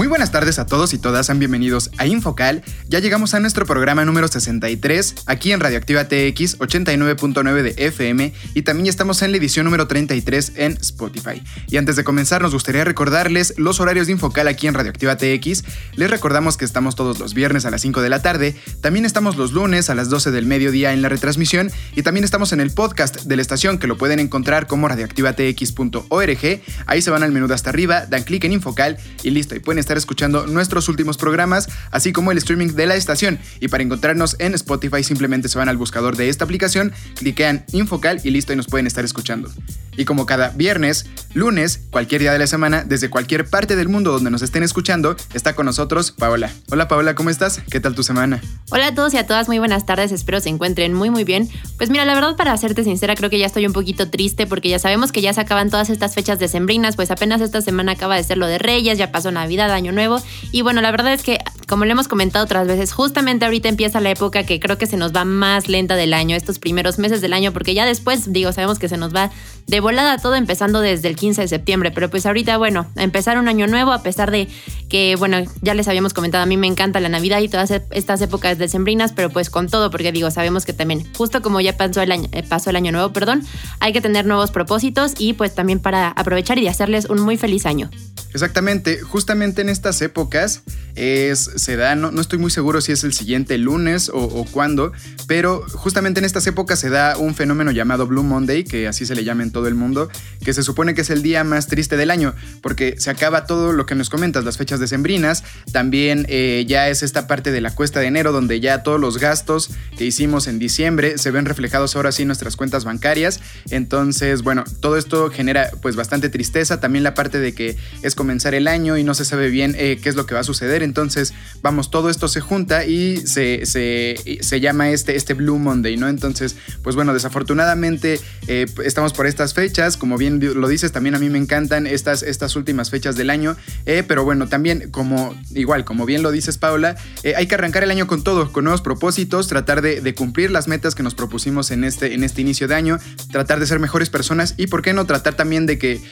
[0.00, 2.62] Muy buenas tardes a todos y todas, sean bienvenidos a Infocal.
[2.88, 8.62] Ya llegamos a nuestro programa número 63, aquí en Radioactiva TX 89.9 de FM y
[8.62, 11.42] también estamos en la edición número 33 en Spotify.
[11.66, 15.64] Y antes de comenzar nos gustaría recordarles los horarios de Infocal aquí en Radioactiva TX.
[15.96, 19.36] Les recordamos que estamos todos los viernes a las 5 de la tarde, también estamos
[19.36, 22.70] los lunes a las 12 del mediodía en la retransmisión y también estamos en el
[22.70, 26.60] podcast de la estación que lo pueden encontrar como radioactivatx.org.
[26.86, 29.78] Ahí se van al menú hasta arriba, dan clic en Infocal y listo, y pueden
[29.78, 33.38] estar escuchando nuestros últimos programas, así como el streaming de la estación.
[33.60, 38.20] Y para encontrarnos en Spotify simplemente se van al buscador de esta aplicación, cliquean Infocal
[38.24, 39.50] y listo y nos pueden estar escuchando.
[39.96, 44.12] Y como cada viernes, lunes, cualquier día de la semana, desde cualquier parte del mundo
[44.12, 46.50] donde nos estén escuchando, está con nosotros Paola.
[46.70, 47.60] Hola Paola, ¿cómo estás?
[47.70, 48.40] ¿Qué tal tu semana?
[48.70, 51.48] Hola a todos y a todas, muy buenas tardes, espero se encuentren muy muy bien.
[51.76, 54.68] Pues mira, la verdad para serte sincera, creo que ya estoy un poquito triste porque
[54.68, 58.16] ya sabemos que ya se acaban todas estas fechas decembrinas, pues apenas esta semana acaba
[58.16, 60.20] de ser lo de Reyes, ya pasó Navidad, Año Nuevo.
[60.52, 64.00] Y bueno, la verdad es que como le hemos comentado otras veces, justamente ahorita empieza
[64.00, 67.20] la época que creo que se nos va más lenta del año, estos primeros meses
[67.20, 69.30] del año, porque ya después, digo, sabemos que se nos va
[69.66, 73.48] de volada todo empezando desde el 15 de septiembre, pero pues ahorita, bueno, empezar un
[73.48, 74.48] año nuevo, a pesar de
[74.88, 78.20] que, bueno, ya les habíamos comentado, a mí me encanta la Navidad y todas estas
[78.20, 82.02] épocas decembrinas, pero pues con todo, porque digo, sabemos que también, justo como ya pasó
[82.02, 83.44] el año, eh, pasó el año nuevo, perdón,
[83.78, 87.66] hay que tener nuevos propósitos y pues también para aprovechar y hacerles un muy feliz
[87.66, 87.90] año.
[88.32, 90.62] Exactamente, justamente en estas épocas
[90.94, 94.44] es, se da, no, no estoy muy seguro si es el siguiente lunes o, o
[94.44, 94.92] cuándo,
[95.26, 99.14] pero justamente en estas épocas se da un fenómeno llamado Blue Monday, que así se
[99.14, 100.08] le llama en todo el mundo,
[100.44, 103.72] que se supone que es el día más triste del año, porque se acaba todo
[103.72, 107.74] lo que nos comentas, las fechas decembrinas, también eh, ya es esta parte de la
[107.74, 111.96] cuesta de enero, donde ya todos los gastos que hicimos en diciembre se ven reflejados
[111.96, 113.40] ahora sí en nuestras cuentas bancarias,
[113.70, 118.54] entonces bueno, todo esto genera pues bastante tristeza, también la parte de que es comenzar
[118.54, 120.82] el año y no se sabe bien eh, qué es lo que va a suceder.
[120.82, 126.08] Entonces, vamos, todo esto se junta y se, se, llama este, este Blue Monday, ¿no?
[126.08, 129.96] Entonces, pues bueno, desafortunadamente eh, estamos por estas fechas.
[129.96, 133.56] Como bien lo dices, también a mí me encantan estas, estas últimas fechas del año.
[133.86, 136.96] Eh, pero bueno, también, como igual, como bien lo dices, Paula,
[137.34, 140.94] hay que arrancar el año con todo, con nuevos propósitos, tratar de, cumplir las metas
[140.94, 142.98] que nos propusimos en este, en este inicio de año,
[143.30, 145.06] tratar de ser mejores personas y, ¿por qué no?
[145.06, 146.02] Tratar también de que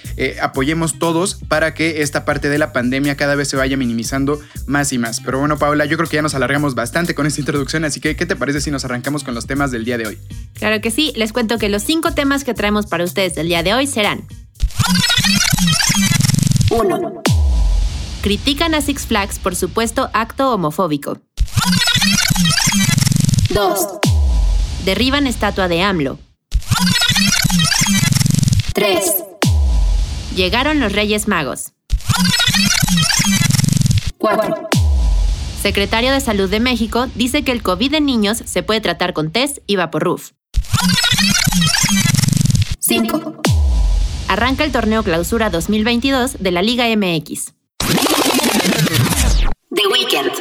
[0.41, 4.93] apoyemos todos para que esta parte de la pandemia cada vez se vaya minimizando más
[4.93, 5.21] y más.
[5.21, 8.17] Pero bueno, Paula, yo creo que ya nos alargamos bastante con esta introducción, así que
[8.17, 10.19] ¿qué te parece si nos arrancamos con los temas del día de hoy?
[10.55, 13.65] Claro que sí, les cuento que los cinco temas que traemos para ustedes el día
[13.65, 14.25] de hoy serán
[16.71, 17.23] 1.
[18.23, 21.19] Critican a Six Flags por supuesto acto homofóbico.
[23.51, 23.81] 2.
[24.85, 26.21] Derriban estatua de AMLO.
[28.75, 29.01] 3.
[30.37, 31.73] Llegaron los Reyes Magos.
[34.19, 34.69] 4.
[35.61, 39.33] Secretario de Salud de México dice que el COVID en niños se puede tratar con
[39.33, 40.31] test y vaporruf.
[42.89, 43.43] 5.
[44.29, 47.53] Arranca el torneo Clausura 2022 de la Liga MX.
[49.75, 50.33] The Weeknd.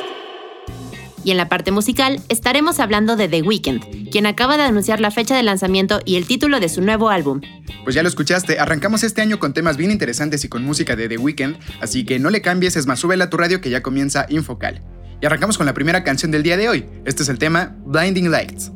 [1.25, 5.11] Y en la parte musical estaremos hablando de The Weeknd, quien acaba de anunciar la
[5.11, 7.41] fecha de lanzamiento y el título de su nuevo álbum.
[7.83, 11.09] Pues ya lo escuchaste, arrancamos este año con temas bien interesantes y con música de
[11.09, 13.83] The Weeknd, así que no le cambies, es más, súbela a tu radio que ya
[13.83, 14.81] comienza Infocal.
[15.21, 16.85] Y arrancamos con la primera canción del día de hoy.
[17.03, 18.71] Este es el tema Blinding Lights.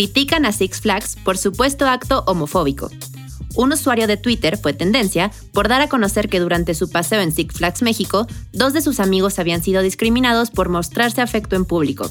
[0.00, 2.88] Critican a Six Flags por supuesto acto homofóbico.
[3.54, 7.32] Un usuario de Twitter fue tendencia por dar a conocer que durante su paseo en
[7.32, 12.10] Six Flags México, dos de sus amigos habían sido discriminados por mostrarse afecto en público.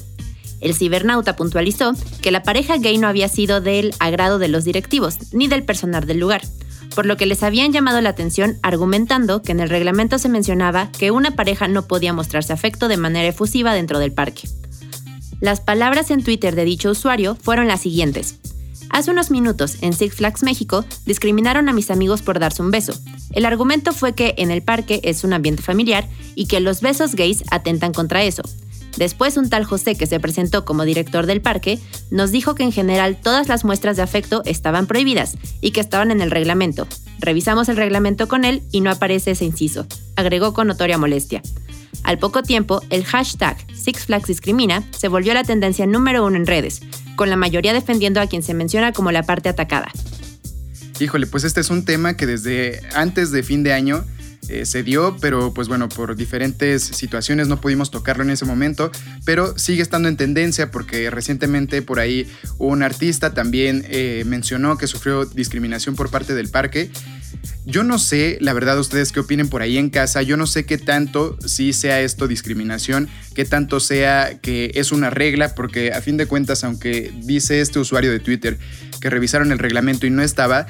[0.60, 5.32] El cibernauta puntualizó que la pareja gay no había sido del agrado de los directivos
[5.32, 6.42] ni del personal del lugar,
[6.94, 10.90] por lo que les habían llamado la atención argumentando que en el reglamento se mencionaba
[10.92, 14.48] que una pareja no podía mostrarse afecto de manera efusiva dentro del parque.
[15.40, 18.36] Las palabras en Twitter de dicho usuario fueron las siguientes.
[18.90, 22.92] Hace unos minutos, en Six Flags México, discriminaron a mis amigos por darse un beso.
[23.30, 27.14] El argumento fue que en el parque es un ambiente familiar y que los besos
[27.14, 28.42] gays atentan contra eso.
[28.96, 31.78] Después un tal José que se presentó como director del parque
[32.10, 36.10] nos dijo que en general todas las muestras de afecto estaban prohibidas y que estaban
[36.10, 36.88] en el reglamento.
[37.20, 41.42] Revisamos el reglamento con él y no aparece ese inciso, agregó con notoria molestia.
[42.02, 46.46] Al poco tiempo, el hashtag Six Flags Discrimina se volvió la tendencia número uno en
[46.46, 46.80] redes,
[47.20, 49.92] con la mayoría defendiendo a quien se menciona como la parte atacada.
[51.00, 54.06] Híjole, pues este es un tema que desde antes de fin de año
[54.48, 58.90] eh, se dio, pero pues bueno, por diferentes situaciones no pudimos tocarlo en ese momento,
[59.26, 62.26] pero sigue estando en tendencia porque recientemente por ahí
[62.56, 66.90] un artista también eh, mencionó que sufrió discriminación por parte del parque.
[67.66, 70.22] Yo no sé, la verdad, ustedes qué opinen por ahí en casa.
[70.22, 75.10] Yo no sé qué tanto sí sea esto discriminación, qué tanto sea que es una
[75.10, 78.58] regla, porque a fin de cuentas, aunque dice este usuario de Twitter
[79.00, 80.66] que revisaron el reglamento y no estaba,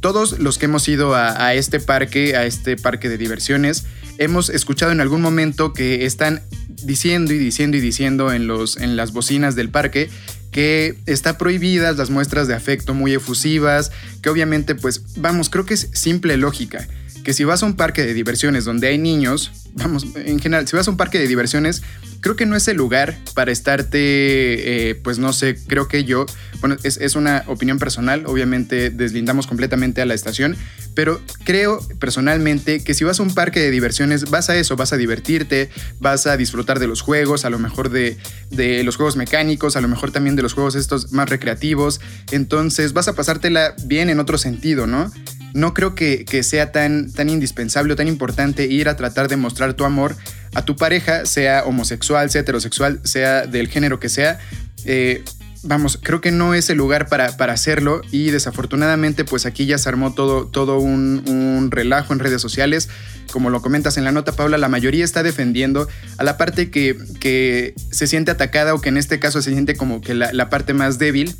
[0.00, 3.84] todos los que hemos ido a, este parque, a este parque de diversiones,
[4.18, 6.42] hemos escuchado en algún momento que están
[6.84, 10.10] diciendo y diciendo y diciendo en, los, en las bocinas del parque
[10.50, 13.90] que está prohibidas las muestras de afecto muy efusivas,
[14.22, 16.86] que obviamente pues vamos, creo que es simple lógica,
[17.24, 20.76] que si vas a un parque de diversiones donde hay niños, vamos, en general, si
[20.76, 21.82] vas a un parque de diversiones,
[22.24, 26.24] creo que no es el lugar para estarte, eh, pues no sé, creo que yo,
[26.60, 30.56] bueno, es, una opinión personal, obviamente deslindamos completamente a la estación,
[30.94, 34.94] pero creo personalmente que si vas a un parque de diversiones, vas a eso, vas
[34.94, 35.68] a divertirte,
[36.00, 38.16] vas a disfrutar de los juegos, a lo mejor de,
[38.48, 42.00] de los juegos mecánicos, a lo mejor también de los juegos estos más recreativos,
[42.32, 45.12] entonces vas a pasártela bien en otro sentido, ¿no?
[45.54, 49.74] No creo que, sea tan, tan indispensable o tan importante ir a tratar de mostrar
[49.74, 50.16] tu amor
[50.52, 54.38] a tu pareja, sea homosexual, sea heterosexual, sea del género que sea.
[54.84, 55.22] Eh,
[55.62, 59.78] vamos, creo que no es el lugar para, para, hacerlo y desafortunadamente pues aquí ya
[59.78, 62.88] se armó todo, todo un, relajo en redes sociales.
[63.32, 66.96] Como lo comentas en la nota, Paula, la mayoría está defendiendo a la parte que,
[67.20, 70.50] que se siente atacada o que en este caso se siente como que la, la
[70.50, 71.34] parte más débil,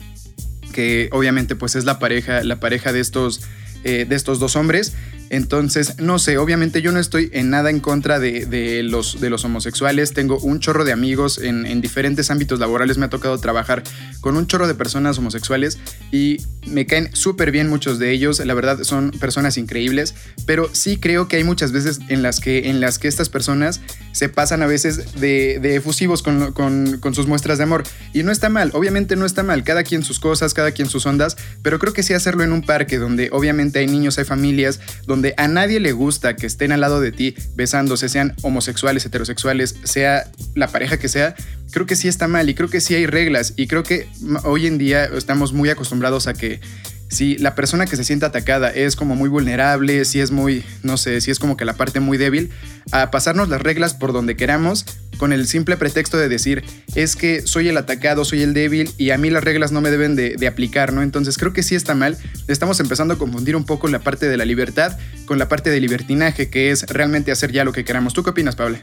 [0.72, 3.42] que obviamente pues es la pareja, la pareja de estos
[3.84, 4.94] eh, de estos dos hombres.
[5.30, 9.44] Entonces, no sé, obviamente yo no estoy en nada en contra de, los, de los
[9.44, 10.12] homosexuales.
[10.12, 12.98] Tengo un chorro de amigos en, en, diferentes ámbitos laborales.
[12.98, 13.82] Me ha tocado trabajar
[14.20, 15.78] con un chorro de personas homosexuales
[16.12, 18.44] y me caen súper bien muchos de ellos.
[18.44, 20.14] La verdad, son personas increíbles.
[20.46, 23.80] Pero sí creo que hay muchas veces en las que, en las que estas personas
[24.14, 27.82] se pasan a veces de, efusivos con, con, con sus muestras de amor.
[28.12, 29.64] Y no está mal, obviamente no está mal.
[29.64, 31.36] Cada quien sus cosas, cada quien sus ondas.
[31.62, 35.34] Pero creo que sí hacerlo en un parque donde obviamente hay niños, hay familias, donde
[35.36, 40.30] a nadie le gusta que estén al lado de ti besándose, sean homosexuales, heterosexuales, sea
[40.54, 41.34] la pareja que sea,
[41.72, 44.08] creo que sí está mal y creo que sí hay reglas y creo que
[44.44, 46.60] hoy en día estamos muy acostumbrados a que
[47.08, 50.96] si la persona que se siente atacada es como muy vulnerable, si es muy, no
[50.96, 52.50] sé, si es como que la parte muy débil,
[52.92, 54.84] a pasarnos las reglas por donde queramos
[55.16, 59.10] con el simple pretexto de decir, es que soy el atacado, soy el débil y
[59.10, 61.02] a mí las reglas no me deben de, aplicar, ¿no?
[61.02, 62.18] Entonces creo que sí está mal.
[62.48, 65.80] Estamos empezando a confundir un poco la parte de la libertad con la parte de
[65.80, 68.12] libertinaje, que es realmente hacer ya lo que queramos.
[68.12, 68.78] ¿Tú qué opinas, Pablo?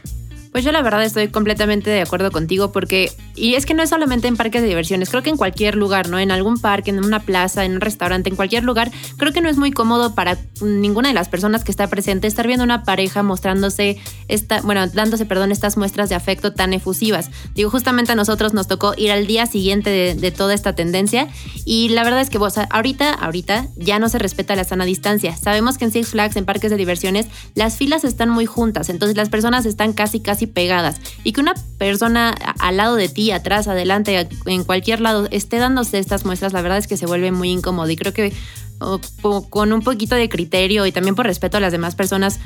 [0.52, 3.90] Pues yo la verdad estoy completamente de acuerdo contigo porque, y es que no es
[3.90, 6.18] solamente en parques de diversiones, creo que en cualquier lugar, ¿no?
[6.18, 9.48] En algún parque, en una plaza, en un restaurante, en cualquier lugar, creo que no
[9.48, 13.22] es muy cómodo para ninguna de las personas que está presente estar viendo una pareja
[13.22, 13.98] mostrándose,
[14.28, 17.30] esta, bueno, dándose, perdón, estas muestras de afecto tan efusivas.
[17.54, 21.28] Digo, justamente a nosotros nos tocó ir al día siguiente de, toda esta tendencia
[21.66, 25.36] y la verdad es que vos, ahorita, ahorita ya no se respeta la sana distancia.
[25.36, 29.16] Sabemos que en Six Flags, en parques de diversiones, las filas están muy juntas, entonces
[29.16, 33.68] las personas están casi, casi pegadas y que una persona al lado de ti, atrás,
[33.68, 37.50] adelante, en cualquier lado, esté dándose estas muestras, la verdad es que se vuelve muy
[37.50, 38.32] incómodo y creo que
[39.50, 42.40] con un poquito de criterio y también por respeto a las demás personas,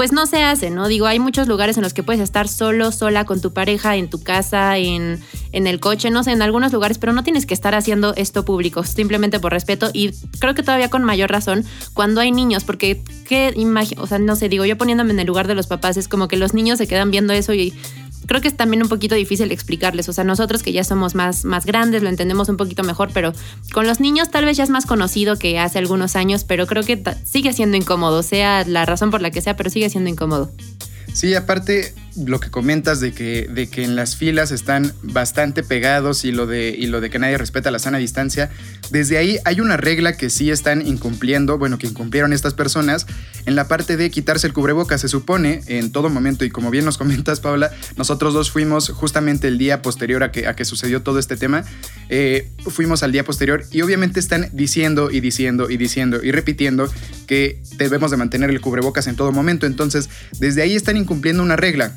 [0.00, 0.88] pues no se hace, ¿no?
[0.88, 4.08] Digo, hay muchos lugares en los que puedes estar solo, sola con tu pareja, en
[4.08, 5.20] tu casa, en,
[5.52, 8.46] en el coche, no sé, en algunos lugares, pero no tienes que estar haciendo esto
[8.46, 13.02] público, simplemente por respeto y creo que todavía con mayor razón cuando hay niños, porque
[13.28, 15.98] qué imagen, o sea, no sé, digo, yo poniéndome en el lugar de los papás,
[15.98, 17.74] es como que los niños se quedan viendo eso y
[18.26, 20.08] creo que es también un poquito difícil explicarles.
[20.08, 23.32] O sea, nosotros que ya somos más, más grandes lo entendemos un poquito mejor, pero
[23.72, 26.82] con los niños tal vez ya es más conocido que hace algunos años, pero creo
[26.82, 30.50] que sigue siendo incómodo, sea la razón por la que sea, pero sigue siendo incómodo.
[31.12, 36.24] Sí, aparte lo que comentas de que, de que en las filas están bastante pegados
[36.24, 38.50] y lo, de, y lo de que nadie respeta la sana distancia,
[38.90, 43.06] desde ahí hay una regla que sí están incumpliendo, bueno, que incumplieron estas personas,
[43.46, 45.00] en la parte de quitarse el cubrebocas.
[45.00, 49.48] Se supone en todo momento, y como bien nos comentas, Paula, nosotros dos fuimos justamente
[49.48, 51.64] el día posterior a que, a que sucedió todo este tema,
[52.08, 56.92] eh, fuimos al día posterior y obviamente están diciendo y diciendo y diciendo y repitiendo
[57.26, 59.66] que debemos de mantener el cubrebocas en todo momento.
[59.66, 61.94] Entonces, desde ahí están incumpliendo una regla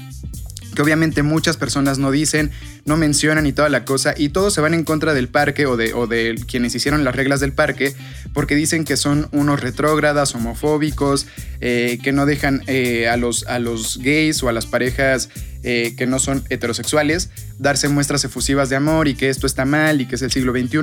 [0.73, 2.51] que obviamente muchas personas no dicen,
[2.85, 5.77] no mencionan y toda la cosa, y todos se van en contra del parque o
[5.77, 7.93] de, quienes hicieron las reglas del parque,
[8.33, 11.27] porque dicen que son unos retrógradas, homofóbicos,
[11.61, 15.29] eh, que no dejan eh, a, los, a los gays o a las parejas
[15.63, 17.29] eh, que no son heterosexuales
[17.63, 20.51] darse muestras efusivas de amor y que esto está mal y que es el siglo
[20.51, 20.79] XXI.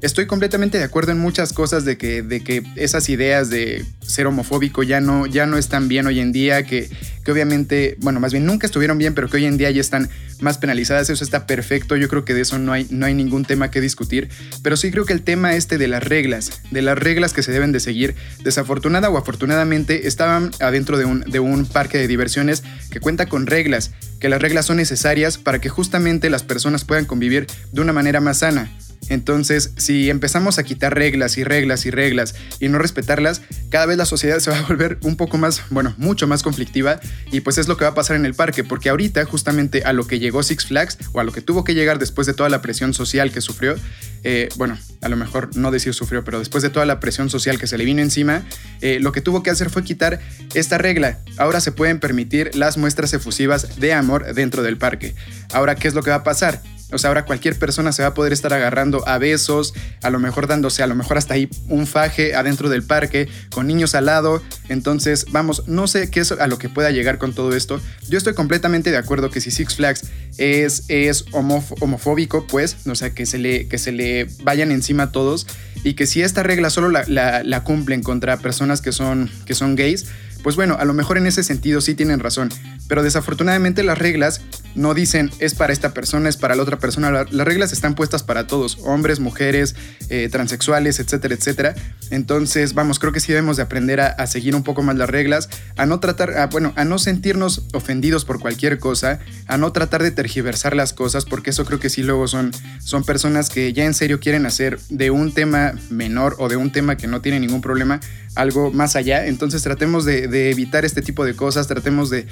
[0.00, 4.26] Estoy completamente de acuerdo en muchas cosas de que, de que esas ideas de ser
[4.26, 6.88] homofóbico ya no, ya no están bien hoy en día, que,
[7.24, 10.08] que obviamente, bueno, más bien nunca estuvieron bien, pero que hoy en día ya están
[10.40, 13.44] más penalizadas, eso está perfecto, yo creo que de eso no hay, no hay ningún
[13.44, 14.28] tema que discutir,
[14.62, 17.52] pero sí creo que el tema este de las reglas, de las reglas que se
[17.52, 22.62] deben de seguir, desafortunada o afortunadamente, estaban adentro de un, de un parque de diversiones
[22.90, 27.04] que cuenta con reglas, que las reglas son necesarias para que justamente las personas puedan
[27.04, 28.70] convivir de una manera más sana.
[29.08, 33.96] Entonces, si empezamos a quitar reglas y reglas y reglas y no respetarlas, cada vez
[33.96, 37.00] la sociedad se va a volver un poco más, bueno, mucho más conflictiva
[37.32, 39.92] y pues es lo que va a pasar en el parque, porque ahorita justamente a
[39.92, 42.48] lo que llegó Six Flags o a lo que tuvo que llegar después de toda
[42.48, 43.76] la presión social que sufrió,
[44.24, 47.58] eh, bueno, a lo mejor no decir sufrió, pero después de toda la presión social
[47.58, 48.44] que se le vino encima,
[48.80, 50.20] eh, lo que tuvo que hacer fue quitar
[50.54, 51.18] esta regla.
[51.36, 55.14] Ahora se pueden permitir las muestras efusivas de amor dentro del parque.
[55.52, 56.62] Ahora, ¿qué es lo que va a pasar?
[56.90, 60.18] O sea, ahora cualquier persona se va a poder estar agarrando a besos, a lo
[60.18, 64.06] mejor dándose, a lo mejor hasta ahí un faje adentro del parque, con niños al
[64.06, 64.42] lado.
[64.68, 67.80] Entonces, vamos, no sé qué es a lo que pueda llegar con todo esto.
[68.08, 70.02] Yo estoy completamente de acuerdo que si Six Flags
[70.38, 75.12] es, es homofóbico, pues, o sea, que se, le, que se le vayan encima a
[75.12, 75.46] todos
[75.84, 80.06] y que si esta regla solo la, cumplen contra personas que son, que son gays,
[80.42, 82.50] pues bueno, a lo mejor en ese sentido sí tienen razón,
[82.88, 84.40] pero desafortunadamente las reglas
[84.74, 87.10] no dicen es para esta persona, es para la otra persona.
[87.10, 89.74] Las reglas están puestas para todos, hombres, mujeres,
[90.08, 91.74] eh, transexuales, etcétera, etcétera.
[92.10, 95.48] Entonces, vamos, creo que sí debemos de aprender a, seguir un poco más las reglas,
[95.76, 100.10] a no tratar, bueno, a no sentirnos ofendidos por cualquier cosa, a no tratar de
[100.10, 103.94] tergiversar las cosas, porque eso creo que sí luego son, son personas que ya en
[103.94, 107.60] serio quieren hacer de un tema menor o de un tema que no tiene ningún
[107.60, 108.00] problema
[108.34, 109.26] algo más allá.
[109.26, 112.26] Entonces tratemos de evitar este tipo de cosas, tratemos de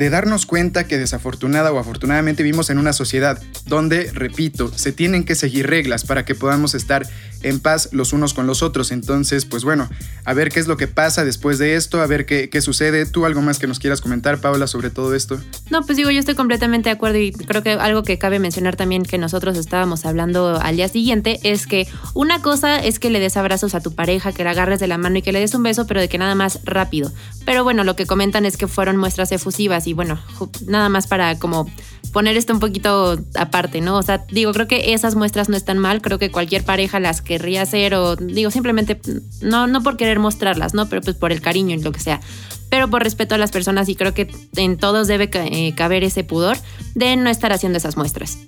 [0.00, 5.24] de darnos cuenta que desafortunada o afortunadamente vivimos en una sociedad donde, repito, se tienen
[5.24, 7.06] que seguir reglas para que podamos estar
[7.42, 8.92] en paz los unos con los otros.
[8.92, 9.90] Entonces, pues bueno,
[10.24, 13.04] a ver qué es lo que pasa después de esto, a ver qué, qué sucede.
[13.04, 15.38] ¿Tú algo más que nos quieras comentar, Paula, sobre todo esto?
[15.68, 18.76] No, pues digo, yo estoy completamente de acuerdo y creo que algo que cabe mencionar
[18.76, 23.20] también que nosotros estábamos hablando al día siguiente es que una cosa es que le
[23.20, 25.52] des abrazos a tu pareja, que la agarres de la mano y que le des
[25.52, 27.12] un beso, pero de que nada más rápido.
[27.44, 30.18] Pero bueno, lo que comentan es que fueron muestras efusivas bueno,
[30.66, 31.66] nada más para como
[32.12, 33.96] poner esto un poquito aparte, ¿no?
[33.96, 37.22] O sea, digo, creo que esas muestras no están mal, creo que cualquier pareja las
[37.22, 39.00] querría hacer o digo, simplemente
[39.40, 40.88] no, no por querer mostrarlas, ¿no?
[40.88, 42.20] Pero pues por el cariño y lo que sea.
[42.68, 46.24] Pero por respeto a las personas y creo que en todos debe eh, caber ese
[46.24, 46.56] pudor
[46.94, 48.38] de no estar haciendo esas muestras.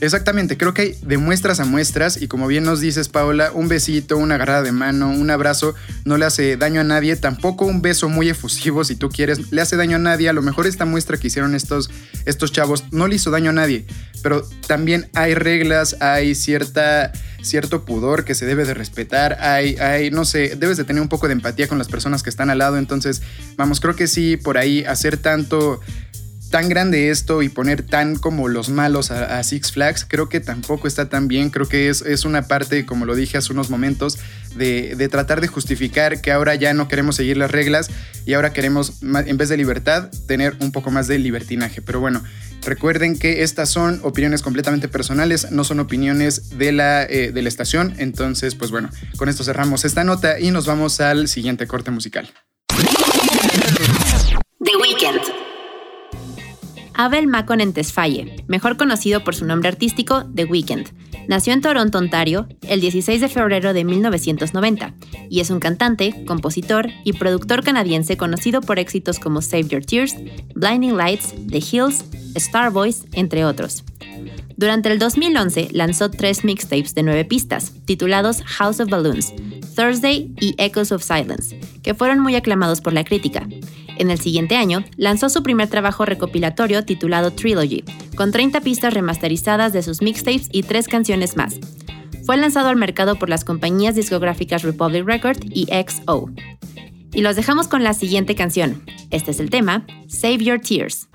[0.00, 3.68] Exactamente, creo que hay de muestras a muestras y como bien nos dices Paula, un
[3.68, 5.74] besito, una agarrada de mano, un abrazo
[6.06, 9.60] no le hace daño a nadie, tampoco un beso muy efusivo si tú quieres, le
[9.60, 11.90] hace daño a nadie, a lo mejor esta muestra que hicieron estos,
[12.24, 13.84] estos chavos no le hizo daño a nadie,
[14.22, 20.10] pero también hay reglas, hay cierta, cierto pudor que se debe de respetar, hay, hay,
[20.10, 22.56] no sé, debes de tener un poco de empatía con las personas que están al
[22.56, 23.20] lado, entonces
[23.56, 25.80] vamos, creo que sí, por ahí hacer tanto
[26.50, 30.88] tan grande esto y poner tan como los malos a, Six Flags, creo que tampoco
[30.88, 31.50] está tan bien.
[31.50, 34.18] Creo que es, es una parte, como lo dije hace unos momentos,
[34.56, 37.88] de, de, tratar de justificar que ahora ya no queremos seguir las reglas
[38.26, 41.80] y ahora queremos, en vez de libertad, tener un poco más de libertinaje.
[41.82, 42.22] Pero bueno,
[42.62, 47.48] recuerden que estas son opiniones completamente personales, no son opiniones de la, eh, de la
[47.48, 47.94] estación.
[47.98, 52.28] Entonces, pues bueno, con esto cerramos esta nota y nos vamos al siguiente corte musical.
[54.62, 55.20] The Weekend.
[57.02, 60.88] Abel Macon Tesfaye, mejor conocido por su nombre artístico The Weeknd,
[61.28, 64.92] nació en Toronto, Ontario, el 16 de febrero de 1990
[65.30, 70.14] y es un cantante, compositor y productor canadiense conocido por éxitos como Save Your Tears,
[70.54, 72.04] Blinding Lights, The Hills,
[72.34, 73.82] Star Voice, entre otros.
[74.58, 79.32] Durante el 2011 lanzó tres mixtapes de nueve pistas, titulados House of Balloons,
[79.74, 83.48] Thursday y Echoes of Silence, que fueron muy aclamados por la crítica.
[84.00, 87.84] En el siguiente año, lanzó su primer trabajo recopilatorio titulado Trilogy,
[88.16, 91.60] con 30 pistas remasterizadas de sus mixtapes y tres canciones más.
[92.24, 96.30] Fue lanzado al mercado por las compañías discográficas Republic Record y XO.
[97.12, 98.82] Y los dejamos con la siguiente canción.
[99.10, 101.09] Este es el tema, Save Your Tears.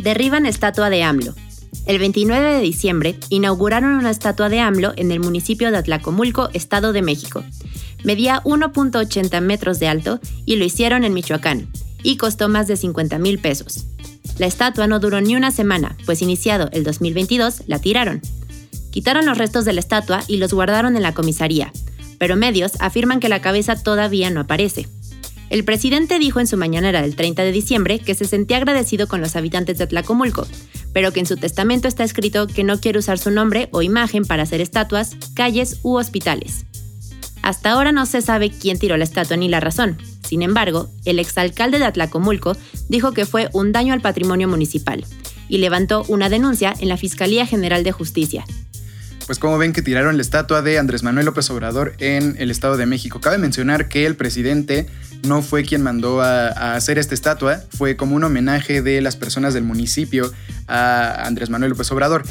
[0.00, 1.34] Derriban estatua de AMLO.
[1.86, 6.92] El 29 de diciembre inauguraron una estatua de AMLO en el municipio de Atlacomulco, Estado
[6.92, 7.42] de México.
[8.04, 11.68] Medía 1.80 metros de alto y lo hicieron en Michoacán,
[12.02, 13.86] y costó más de 50 mil pesos.
[14.38, 18.22] La estatua no duró ni una semana, pues iniciado el 2022 la tiraron.
[18.90, 21.72] Quitaron los restos de la estatua y los guardaron en la comisaría,
[22.18, 24.88] pero medios afirman que la cabeza todavía no aparece.
[25.50, 29.20] El presidente dijo en su mañanera del 30 de diciembre que se sentía agradecido con
[29.20, 30.46] los habitantes de Tlacomulco,
[30.92, 34.24] pero que en su testamento está escrito que no quiere usar su nombre o imagen
[34.24, 36.66] para hacer estatuas, calles u hospitales.
[37.42, 39.98] Hasta ahora no se sabe quién tiró la estatua ni la razón.
[40.24, 42.56] Sin embargo, el exalcalde de Atlacomulco
[42.88, 45.04] dijo que fue un daño al patrimonio municipal
[45.48, 48.44] y levantó una denuncia en la Fiscalía General de Justicia,
[49.30, 52.76] pues como ven que tiraron la estatua de Andrés Manuel López Obrador en el Estado
[52.76, 53.20] de México.
[53.20, 54.88] Cabe mencionar que el presidente
[55.22, 59.54] no fue quien mandó a, hacer esta estatua, fue como un homenaje de las personas
[59.54, 60.32] del municipio
[60.66, 62.24] a Andrés Manuel López Obrador.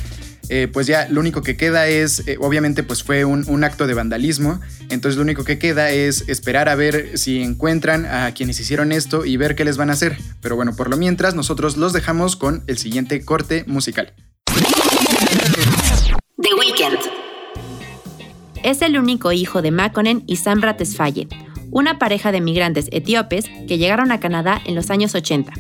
[0.51, 3.93] Eh, pues ya lo único que queda es, eh, obviamente pues fue un, acto de
[3.93, 8.91] vandalismo, entonces lo único que queda es esperar a ver si encuentran a quienes hicieron
[8.91, 10.17] esto y ver qué les van a hacer.
[10.41, 14.13] Pero bueno, por lo mientras nosotros los dejamos con el siguiente corte musical.
[16.41, 16.97] The Weeknd.
[18.63, 21.27] Es el único hijo de Makonnen y Samra Tesfaye,
[21.71, 25.53] una pareja de migrantes etíopes que llegaron a Canadá en los años 80.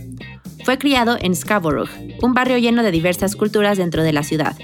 [0.63, 1.89] Fue criado en Scarborough,
[2.21, 4.55] un barrio lleno de diversas culturas dentro de la ciudad.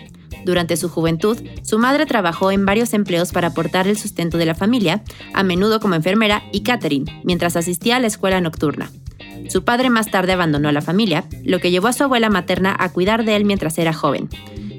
[0.46, 4.54] Durante su juventud, su madre trabajó en varios empleos para aportar el sustento de la
[4.54, 5.04] familia,
[5.34, 8.92] a menudo como enfermera y catering, mientras asistía a la escuela nocturna.
[9.50, 12.90] Su padre más tarde abandonó la familia, lo que llevó a su abuela materna a
[12.90, 14.30] cuidar de él mientras era joven.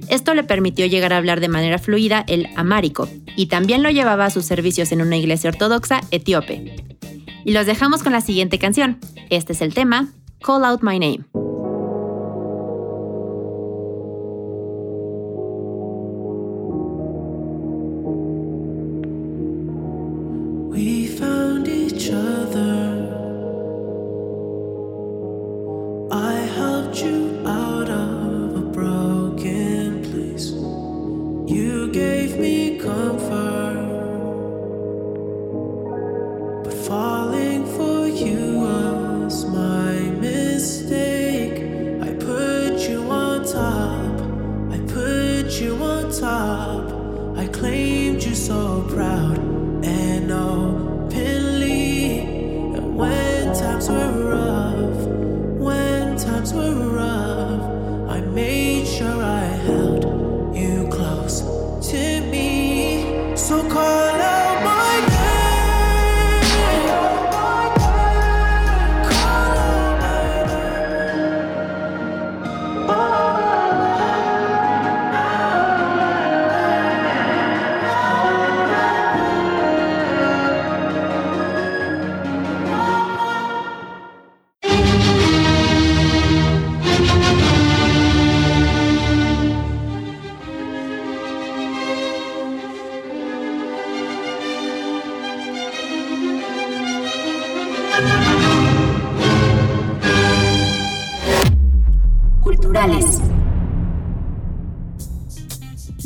[0.09, 4.27] Esto le permitió llegar a hablar de manera fluida el amárico y también lo llevaba
[4.27, 6.77] a sus servicios en una iglesia ortodoxa etíope.
[7.45, 8.99] Y los dejamos con la siguiente canción.
[9.31, 10.09] Este es el tema,
[10.41, 11.25] Call Out My Name.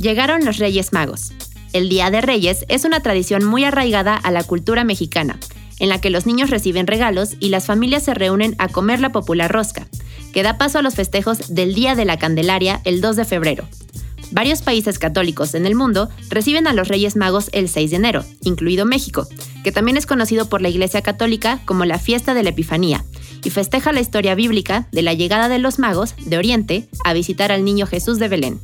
[0.00, 1.32] Llegaron los Reyes Magos.
[1.74, 5.38] El Día de Reyes es una tradición muy arraigada a la cultura mexicana,
[5.78, 9.12] en la que los niños reciben regalos y las familias se reúnen a comer la
[9.12, 9.86] popular rosca,
[10.32, 13.68] que da paso a los festejos del Día de la Candelaria el 2 de febrero.
[14.30, 18.24] Varios países católicos en el mundo reciben a los Reyes Magos el 6 de enero,
[18.42, 19.28] incluido México,
[19.64, 23.04] que también es conocido por la Iglesia Católica como la fiesta de la Epifanía,
[23.44, 27.52] y festeja la historia bíblica de la llegada de los magos de Oriente a visitar
[27.52, 28.60] al niño Jesús de Belén.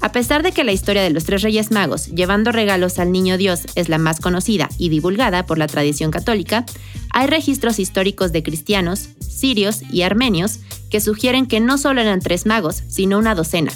[0.00, 3.36] A pesar de que la historia de los tres Reyes Magos llevando regalos al Niño
[3.36, 6.64] Dios es la más conocida y divulgada por la tradición católica,
[7.10, 12.46] hay registros históricos de cristianos, sirios y armenios que sugieren que no solo eran tres
[12.46, 13.72] magos, sino una docena.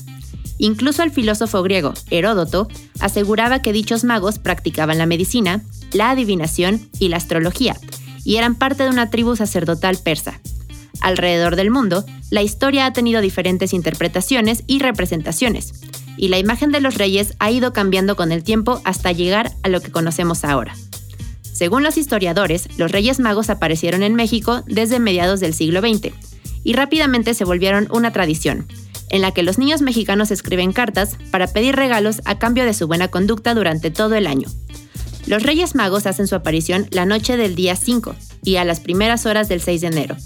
[0.58, 2.68] Incluso el filósofo griego Heródoto
[3.00, 7.76] aseguraba que dichos magos practicaban la medicina, la adivinación y la astrología,
[8.24, 10.40] y eran parte de una tribu sacerdotal persa.
[11.00, 15.74] Alrededor del mundo, la historia ha tenido diferentes interpretaciones y representaciones,
[16.22, 19.68] y la imagen de los reyes ha ido cambiando con el tiempo hasta llegar a
[19.68, 20.72] lo que conocemos ahora.
[21.42, 26.12] Según los historiadores, los Reyes Magos aparecieron en México desde mediados del siglo XX
[26.62, 28.68] y rápidamente se volvieron una tradición,
[29.10, 32.86] en la que los niños mexicanos escriben cartas para pedir regalos a cambio de su
[32.86, 34.46] buena conducta durante todo el año.
[35.26, 39.26] Los Reyes Magos hacen su aparición la noche del día 5 y a las primeras
[39.26, 40.16] horas del 6 de enero,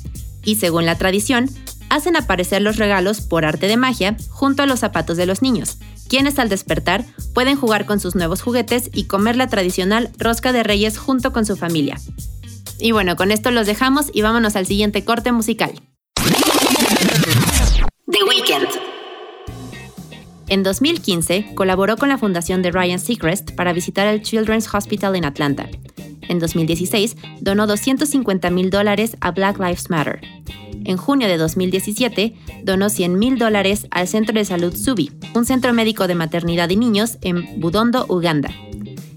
[0.44, 1.48] y según la tradición,
[1.90, 5.78] hacen aparecer los regalos por arte de magia junto a los zapatos de los niños,
[6.08, 10.62] quienes al despertar pueden jugar con sus nuevos juguetes y comer la tradicional rosca de
[10.62, 11.98] reyes junto con su familia.
[12.78, 15.72] Y bueno, con esto los dejamos y vámonos al siguiente corte musical.
[18.10, 18.68] The Weeknd.
[20.48, 25.24] En 2015, colaboró con la fundación de Ryan Seacrest para visitar el Children's Hospital en
[25.24, 25.68] Atlanta.
[26.28, 30.20] En 2016, donó 250 mil dólares a Black Lives Matter.
[30.86, 35.74] En junio de 2017, donó 100 mil dólares al Centro de Salud Subi, un centro
[35.74, 38.50] médico de maternidad y niños en Budondo, Uganda.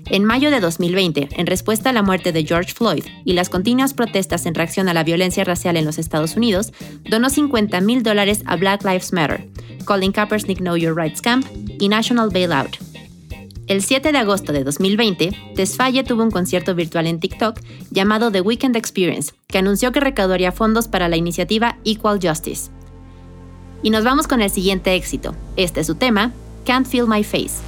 [0.08, 3.94] En mayo de 2020, en respuesta a la muerte de George Floyd y las continuas
[3.94, 6.74] protestas en reacción a la violencia racial en los Estados Unidos,
[7.08, 9.48] donó 50 mil dólares a Black Lives Matter,
[9.86, 11.46] Colin Kaepernick Know Your Rights Camp
[11.80, 12.78] y National Bailout,
[13.70, 17.60] el 7 de agosto de 2020, Tesfaye tuvo un concierto virtual en TikTok
[17.92, 22.72] llamado The Weekend Experience, que anunció que recaudaría fondos para la iniciativa Equal Justice.
[23.84, 25.36] Y nos vamos con el siguiente éxito.
[25.56, 26.34] Este es su tema,
[26.66, 27.62] Can't Feel My Face.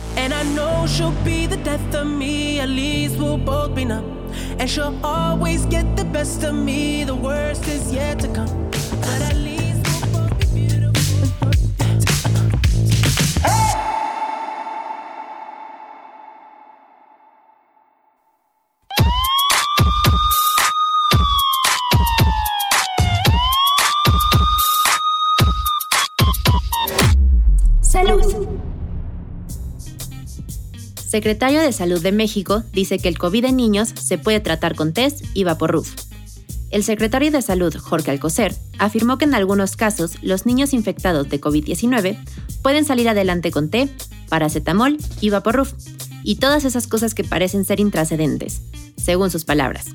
[31.12, 34.93] Secretario de Salud de México dice que el COVID en niños se puede tratar con
[34.93, 35.93] test y vaporruf.
[36.69, 41.41] El secretario de Salud, Jorge Alcocer, afirmó que en algunos casos los niños infectados de
[41.41, 42.17] COVID-19
[42.62, 43.89] pueden salir adelante con té,
[44.30, 45.74] paracetamol y vaporruf,
[46.24, 48.62] y todas esas cosas que parecen ser intrascendentes,
[48.95, 49.88] según sus palabras.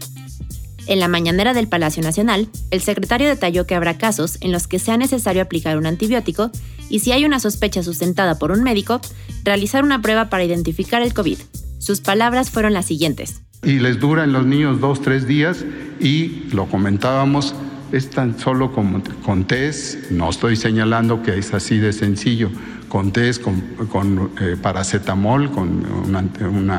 [0.88, 4.78] En la mañanera del Palacio Nacional, el secretario detalló que habrá casos en los que
[4.78, 6.52] sea necesario aplicar un antibiótico
[6.88, 9.00] y si hay una sospecha sustentada por un médico,
[9.42, 11.38] realizar una prueba para identificar el COVID.
[11.78, 13.42] Sus palabras fueron las siguientes.
[13.64, 15.64] Y les dura en los niños dos, tres días
[15.98, 17.56] y lo comentábamos,
[17.90, 22.50] es tan solo como con test, no estoy señalando que es así de sencillo,
[22.88, 26.70] con test, con, eh, paracetamol, con un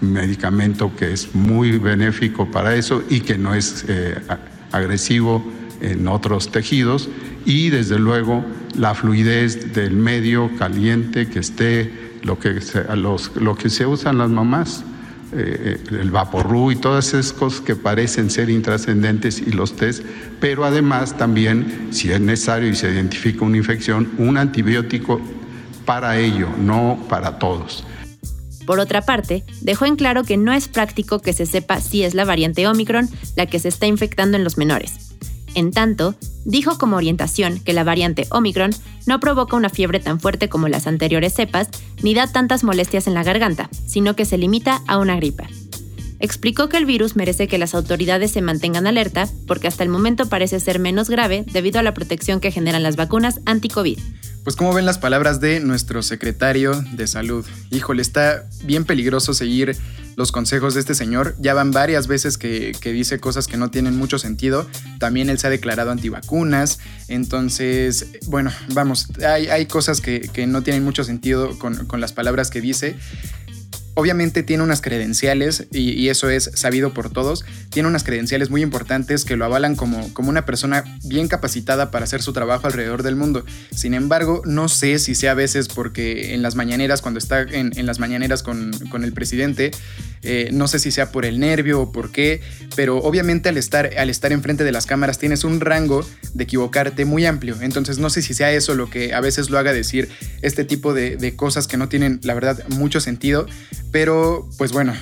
[0.00, 4.16] medicamento que es muy benéfico para eso y que no es eh,
[4.72, 5.44] agresivo
[5.80, 7.08] en otros tejidos
[7.44, 8.44] y desde luego
[8.76, 14.18] la fluidez del medio caliente que esté, lo que se, los, lo que se usan
[14.18, 14.84] las mamás,
[15.32, 20.04] eh, el vaporru y todas esas cosas que parecen ser intrascendentes y los test,
[20.40, 25.20] pero además también, si es necesario y se identifica una infección, un antibiótico
[25.84, 27.84] para ello, no para todos.
[28.66, 32.14] Por otra parte, dejó en claro que no es práctico que se sepa si es
[32.14, 35.14] la variante Omicron la que se está infectando en los menores.
[35.54, 38.72] En tanto, dijo como orientación que la variante Omicron
[39.06, 41.68] no provoca una fiebre tan fuerte como las anteriores cepas,
[42.02, 45.46] ni da tantas molestias en la garganta, sino que se limita a una gripa.
[46.18, 50.28] Explicó que el virus merece que las autoridades se mantengan alerta porque hasta el momento
[50.28, 53.98] parece ser menos grave debido a la protección que generan las vacunas anti-COVID.
[54.46, 57.44] Pues como ven las palabras de nuestro secretario de salud.
[57.72, 59.76] Híjole, está bien peligroso seguir
[60.14, 61.34] los consejos de este señor.
[61.40, 64.64] Ya van varias veces que, dice cosas que no tienen mucho sentido.
[65.00, 66.78] También él se ha declarado antivacunas.
[67.08, 72.60] Entonces, bueno, vamos, hay, cosas que, no tienen mucho sentido con, con las palabras que
[72.60, 72.94] dice
[73.96, 79.24] obviamente tiene unas credenciales, y, eso es sabido por todos, tiene unas credenciales muy importantes
[79.24, 83.16] que lo avalan como, como una persona bien capacitada para hacer su trabajo alrededor del
[83.16, 83.44] mundo.
[83.74, 87.72] Sin embargo, no sé si sea a veces porque en las mañaneras, cuando está en,
[87.86, 89.70] las mañaneras con, con el presidente,
[90.22, 92.40] eh, no sé si sea por el nervio o por qué,
[92.74, 97.04] pero obviamente al estar, al estar enfrente de las cámaras tienes un rango de equivocarte
[97.04, 97.56] muy amplio.
[97.60, 100.08] Entonces no sé si sea eso lo que a veces lo haga decir
[100.42, 103.46] este tipo de, de cosas que no tienen, la verdad, mucho sentido.
[103.92, 104.94] Pero, pues bueno,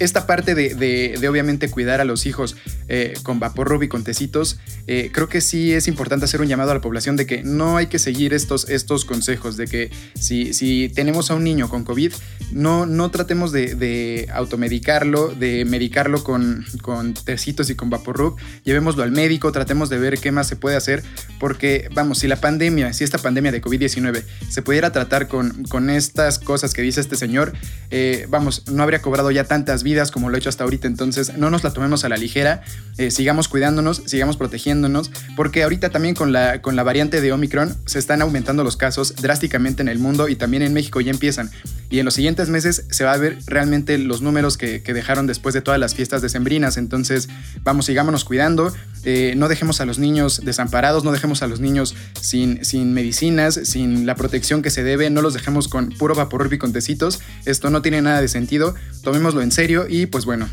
[0.00, 2.56] esta parte de, obviamente cuidar a los hijos
[2.88, 6.72] eh, con vapor y con tecitos, eh, creo que sí es importante hacer un llamado
[6.72, 10.52] a la población de que no hay que seguir estos, estos consejos, de que si,
[10.52, 12.12] si tenemos a un niño con COVID,
[12.52, 18.10] no, no tratemos de, automedicarlo, de medicarlo con, con tecitos y con vapor
[18.64, 21.02] llevémoslo al médico, tratemos de ver qué más se puede hacer,
[21.38, 25.90] porque vamos, si la pandemia, si esta pandemia de COVID-19 se pudiera tratar con, con
[25.90, 27.52] estas cosas que dice este señor,
[27.90, 30.86] eh, vamos, no habría cobrado ya tantas vidas como lo he hecho hasta ahorita.
[30.86, 32.62] Entonces, no nos la tomemos a la ligera,
[32.96, 37.76] eh, sigamos cuidándonos, sigamos protegiéndonos, porque ahorita también con la, con la variante de Omicron
[37.86, 41.50] se están aumentando los casos drásticamente en el mundo y también en México ya empiezan.
[41.90, 45.54] Y en los siguientes meses se va a ver realmente los números que, dejaron después
[45.54, 46.76] de todas las fiestas decembrinas.
[46.76, 47.28] Entonces,
[47.62, 48.72] vamos, sigámonos cuidando,
[49.04, 53.54] eh, no dejemos a los niños desamparados, no dejemos a los niños sin, sin medicinas,
[53.54, 57.20] sin la protección que se debe, no los dejemos con puro vapor y con tecitos.
[57.44, 60.48] Esto no tiene nada de sentido, tomémoslo en serio y pues bueno,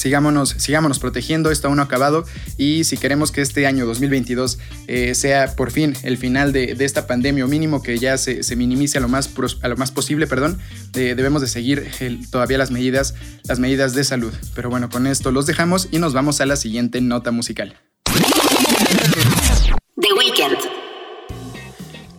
[0.00, 2.24] sigámonos, sigámonos protegiendo, esto aún no acabado
[2.56, 7.06] y si queremos que este año 2022 eh, sea por fin el final de, esta
[7.06, 9.30] pandemia o mínimo que ya se, minimice a lo más,
[9.62, 10.58] a lo más posible, perdón,
[10.94, 11.88] eh, debemos de seguir
[12.30, 14.32] todavía las medidas, las medidas de salud.
[14.54, 17.76] Pero bueno, con esto los dejamos y nos vamos a la siguiente nota musical.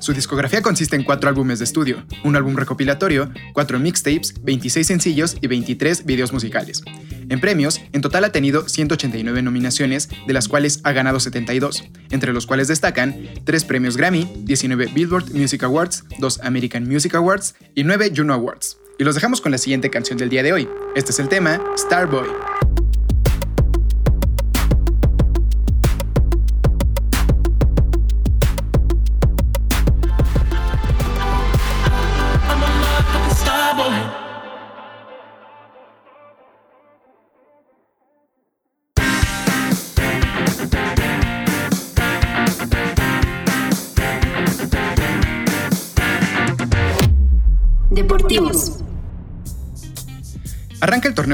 [0.01, 5.37] Su discografía consiste en cuatro álbumes de estudio, un álbum recopilatorio, cuatro mixtapes, 26 sencillos
[5.39, 6.81] y 23 videos musicales.
[7.29, 12.33] En premios, en total ha tenido 189 nominaciones, de las cuales ha ganado 72, entre
[12.33, 17.83] los cuales destacan 3 premios Grammy, 19 Billboard Music Awards, 2 American Music Awards y
[17.83, 18.79] 9 Juno Awards.
[18.97, 20.67] Y los dejamos con la siguiente canción del día de hoy.
[20.95, 22.70] Este es el tema Starboy.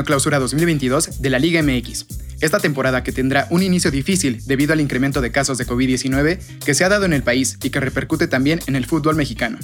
[0.03, 2.05] Clausura 2022 de la Liga MX.
[2.39, 6.73] Esta temporada que tendrá un inicio difícil debido al incremento de casos de COVID-19 que
[6.73, 9.57] se ha dado en el país y que repercute también en el fútbol mexicano.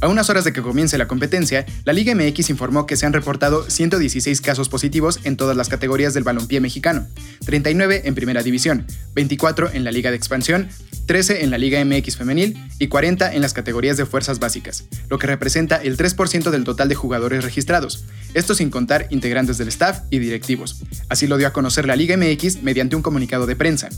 [0.00, 3.12] A unas horas de que comience la competencia, la Liga MX informó que se han
[3.12, 7.08] reportado 116 casos positivos en todas las categorías del balompié mexicano,
[7.44, 10.68] 39 en Primera División, 24 en la Liga de Expansión,
[11.06, 15.18] 13 en la Liga MX femenil y 40 en las categorías de fuerzas básicas, lo
[15.18, 20.02] que representa el 3% del total de jugadores registrados, esto sin contar integrantes del staff
[20.10, 20.80] y directivos.
[21.08, 23.88] Así lo dio a conocer la Liga MX mediante un comunicado de prensa.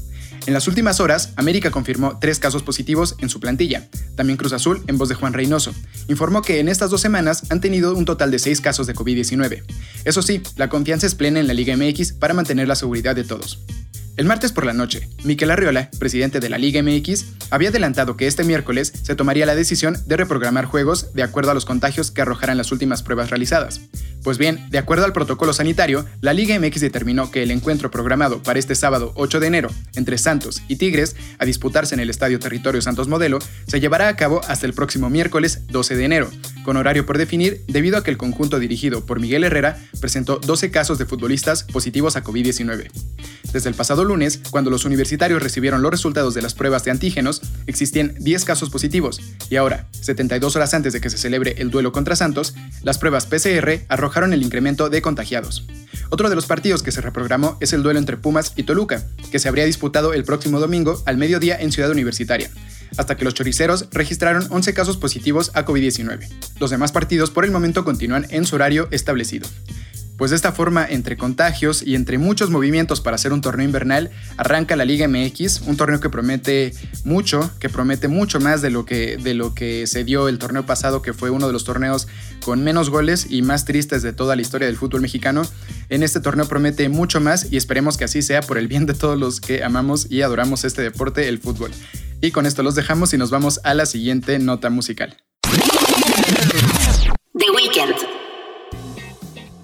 [0.47, 4.83] En las últimas horas, América confirmó tres casos positivos en su plantilla, también Cruz Azul
[4.87, 5.75] en voz de Juan Reynoso,
[6.09, 9.63] informó que en estas dos semanas han tenido un total de seis casos de COVID-19.
[10.05, 13.25] Eso sí, la confianza es plena en la Liga MX para mantener la seguridad de
[13.25, 13.61] todos.
[14.21, 18.27] El martes por la noche, Miquel Arriola, presidente de la Liga MX, había adelantado que
[18.27, 22.21] este miércoles se tomaría la decisión de reprogramar juegos de acuerdo a los contagios que
[22.21, 23.81] arrojaran las últimas pruebas realizadas.
[24.23, 28.43] Pues bien, de acuerdo al protocolo sanitario, la Liga MX determinó que el encuentro programado
[28.43, 32.39] para este sábado 8 de enero entre Santos y Tigres, a disputarse en el Estadio
[32.39, 36.31] Territorio Santos Modelo, se llevará a cabo hasta el próximo miércoles 12 de enero,
[36.65, 40.71] con horario por definir debido a que el conjunto dirigido por Miguel Herrera presentó 12
[40.71, 42.91] casos de futbolistas positivos a COVID-19.
[43.53, 47.43] Desde el pasado lunes, cuando los universitarios recibieron los resultados de las pruebas de antígenos,
[47.67, 51.91] existían 10 casos positivos, y ahora, 72 horas antes de que se celebre el duelo
[51.91, 55.67] contra Santos, las pruebas PCR arrojaron el incremento de contagiados.
[56.11, 59.39] Otro de los partidos que se reprogramó es el duelo entre Pumas y Toluca, que
[59.39, 62.51] se habría disputado el próximo domingo al mediodía en Ciudad Universitaria,
[62.97, 66.29] hasta que los choriceros registraron 11 casos positivos a COVID-19.
[66.59, 69.49] Los demás partidos por el momento continúan en su horario establecido.
[70.21, 74.11] Pues de esta forma, entre contagios y entre muchos movimientos para hacer un torneo invernal,
[74.37, 78.85] arranca la Liga MX, un torneo que promete mucho, que promete mucho más de lo
[78.85, 82.07] que, de lo que se dio el torneo pasado, que fue uno de los torneos
[82.45, 85.41] con menos goles y más tristes de toda la historia del fútbol mexicano.
[85.89, 88.93] En este torneo promete mucho más y esperemos que así sea por el bien de
[88.93, 91.71] todos los que amamos y adoramos este deporte, el fútbol.
[92.21, 95.17] Y con esto los dejamos y nos vamos a la siguiente nota musical.
[97.39, 98.10] The Weekend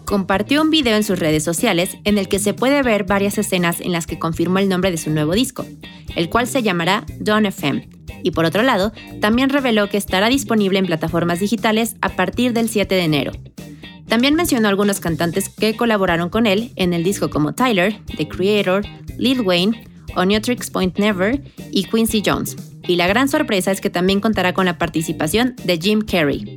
[0.06, 3.80] compartió un video en sus redes sociales en el que se puede ver varias escenas
[3.80, 5.66] en las que confirmó el nombre de su nuevo disco,
[6.14, 7.88] el cual se llamará Dawn FM.
[8.22, 12.70] Y por otro lado, también reveló que estará disponible en plataformas digitales a partir del
[12.70, 13.32] 7 de enero.
[14.08, 18.84] También mencionó algunos cantantes que colaboraron con él en el disco como Tyler, The Creator,
[19.18, 21.42] Lil Wayne, Oniotrix Point Never
[21.72, 22.56] y Quincy Jones.
[22.86, 26.56] Y la gran sorpresa es que también contará con la participación de Jim Carrey.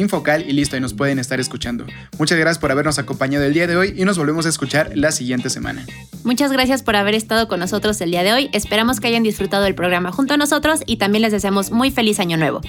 [0.01, 1.85] Infocal y listo, y nos pueden estar escuchando.
[2.17, 5.11] Muchas gracias por habernos acompañado el día de hoy y nos volvemos a escuchar la
[5.11, 5.85] siguiente semana.
[6.23, 8.49] Muchas gracias por haber estado con nosotros el día de hoy.
[8.51, 12.19] Esperamos que hayan disfrutado el programa junto a nosotros y también les deseamos muy feliz
[12.19, 12.61] año nuevo.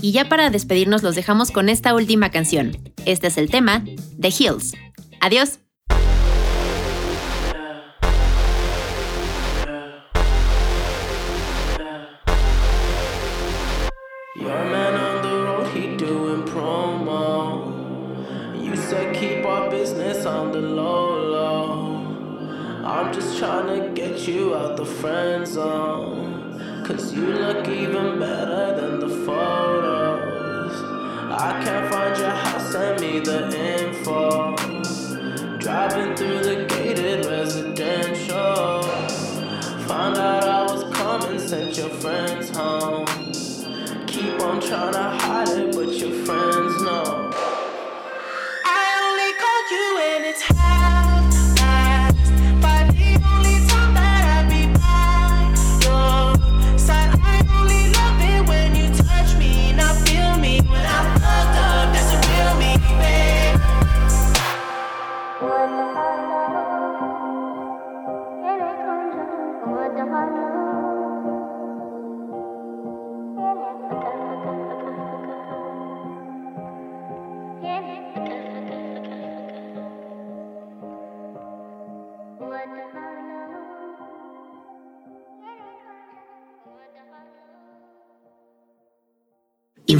[0.00, 2.76] Y ya para despedirnos los dejamos con esta última canción.
[3.04, 3.84] Este es el tema,
[4.20, 4.74] The Hills.
[5.20, 5.65] Adiós.
[25.06, 26.82] Friend zone.
[26.84, 30.74] Cause you look even better than the photos.
[31.30, 33.40] I can't find your house, send me the
[33.76, 34.56] info.
[35.58, 38.82] Driving through the gated residential.
[39.86, 43.06] Found out I was coming, sent your friends home.
[44.08, 45.85] Keep on trying to hide it, but